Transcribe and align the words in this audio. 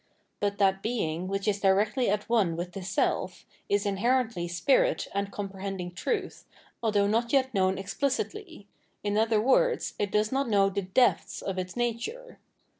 ''But 0.39 0.57
that 0.57 0.81
Being, 0.81 1.27
which 1.27 1.47
is 1.47 1.59
directly 1.59 2.09
at 2.09 2.27
one 2.27 2.55
with 2.57 2.71
the 2.71 2.81
self, 2.81 3.45
is 3.69 3.85
inherently 3.85 4.47
spirit 4.47 5.07
and 5.13 5.31
comprehending 5.31 5.93
truth, 5.93 6.47
although 6.81 7.05
not 7.05 7.31
yet 7.31 7.53
known 7.53 7.77
explicitly, 7.77 8.65
in 9.03 9.15
other 9.15 9.39
words 9.39 9.93
it 9.99 10.11
does 10.11 10.31
not 10.31 10.49
know 10.49 10.71
the" 10.71 10.81
depths" 11.05 11.39
of 11.43 11.59
its 11.59 11.75
nature. 11.75 12.39